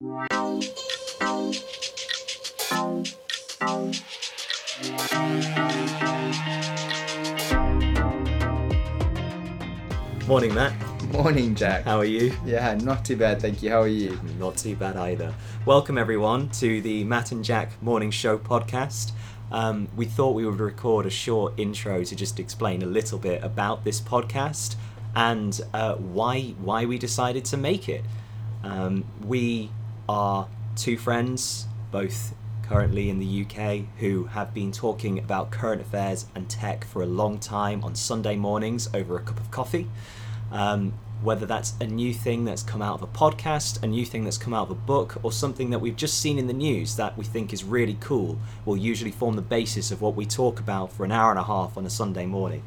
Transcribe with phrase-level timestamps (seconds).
[0.00, 0.14] Morning,
[10.54, 10.72] Matt.
[11.10, 11.82] Morning, Jack.
[11.82, 12.32] How are you?
[12.46, 13.70] Yeah, not too bad, thank you.
[13.70, 14.20] How are you?
[14.38, 15.34] Not too bad either.
[15.66, 19.10] Welcome, everyone, to the Matt and Jack Morning Show podcast.
[19.50, 23.42] Um, we thought we would record a short intro to just explain a little bit
[23.42, 24.76] about this podcast
[25.16, 28.04] and uh, why why we decided to make it.
[28.62, 29.70] Um, we
[30.08, 36.26] are two friends, both currently in the UK, who have been talking about current affairs
[36.34, 39.88] and tech for a long time on Sunday mornings over a cup of coffee.
[40.52, 44.22] Um, whether that's a new thing that's come out of a podcast, a new thing
[44.22, 46.96] that's come out of a book, or something that we've just seen in the news
[46.96, 50.60] that we think is really cool, will usually form the basis of what we talk
[50.60, 52.62] about for an hour and a half on a Sunday morning.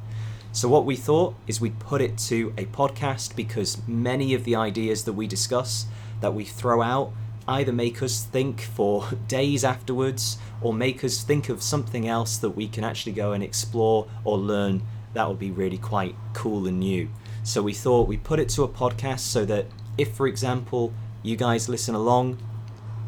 [0.52, 4.58] So, what we thought is we'd put it to a podcast because many of the
[4.58, 5.85] ideas that we discuss,
[6.20, 7.13] that we throw out,
[7.52, 12.52] either make us think for days afterwards or make us think of something else that
[12.52, 14.82] we can actually go and explore or learn
[15.13, 17.10] that would be really quite cool and new.
[17.44, 19.66] So we thought we put it to a podcast so that
[19.98, 22.38] if, for example, you guys listen along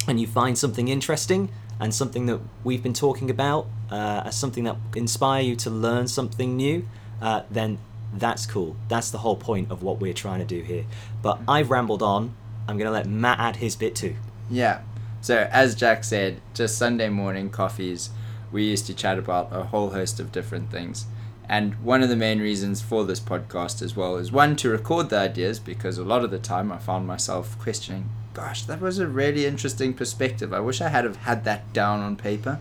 [0.08, 1.50] and you find something interesting
[1.80, 6.08] and something that we've been talking about uh, as something that inspire you to learn
[6.08, 6.88] something new,
[7.22, 7.78] uh, then
[8.14, 8.76] that's cool.
[8.90, 10.86] That's the whole point of what we're trying to do here.
[11.22, 12.36] But I've rambled on.
[12.68, 14.16] I'm going to let Matt add his bit too.
[14.54, 14.82] Yeah.
[15.22, 18.12] So, as Jack said, just Sunday morning coffees,
[18.52, 21.08] we used to chat about a whole host of different things.
[21.50, 25.10] And one of the main reasons for this podcast as well is one to record
[25.10, 29.00] the ideas because a lot of the time I found myself questioning, gosh, that was
[29.00, 30.54] a really interesting perspective.
[30.54, 32.60] I wish I had have had that down on paper.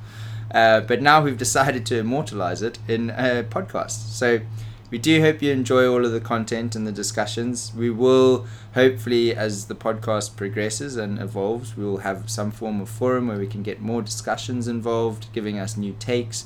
[0.51, 4.09] Uh, but now we've decided to immortalize it in a podcast.
[4.09, 4.41] So
[4.93, 7.73] we do hope you enjoy all of the content and the discussions.
[7.75, 12.91] We will hopefully, as the podcast progresses and evolves, we will have some form of
[12.91, 16.45] forum where we can get more discussions involved, giving us new takes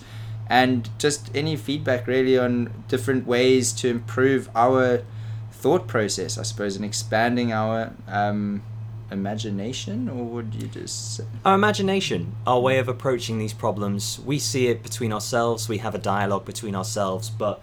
[0.48, 5.02] and just any feedback really on different ways to improve our
[5.50, 8.62] thought process, I suppose, and expanding our um,
[9.10, 11.24] imagination, or would you just say?
[11.44, 15.96] Our imagination, our way of approaching these problems, we see it between ourselves, we have
[15.96, 17.60] a dialogue between ourselves, but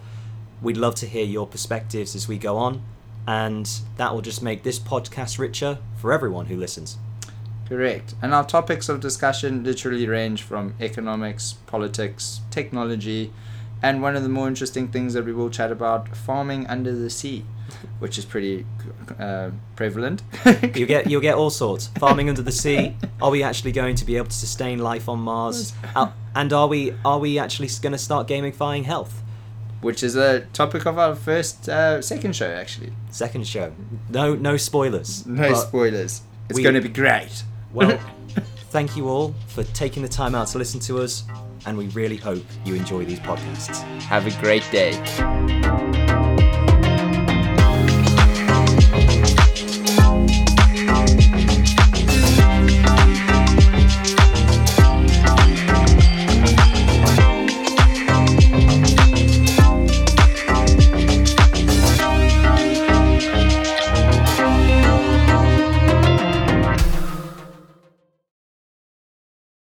[0.64, 2.82] we'd love to hear your perspectives as we go on,
[3.28, 6.98] and that will just make this podcast richer for everyone who listens.
[7.68, 8.16] Correct.
[8.22, 13.32] And our topics of discussion literally range from economics, politics, technology,
[13.82, 17.10] and one of the more interesting things that we will chat about farming under the
[17.10, 17.46] sea,
[18.00, 18.66] which is pretty
[19.20, 20.24] uh, prevalent.
[20.76, 21.88] you get you'll get all sorts.
[22.00, 22.96] Farming under the sea.
[23.22, 25.74] Are we actually going to be able to sustain life on Mars?
[25.96, 29.23] Uh, and are we are we actually going to start gamifying health?
[29.84, 32.94] Which is a topic of our first uh, second show, actually.
[33.12, 33.74] Second show.
[34.10, 35.26] No no spoilers.
[35.28, 36.22] No spoilers.
[36.50, 37.44] It's going to be great.
[37.74, 38.00] Well,
[38.70, 41.24] thank you all for taking the time out to listen to us,
[41.66, 43.82] and we really hope you enjoy these podcasts.
[44.04, 44.94] Have a great day.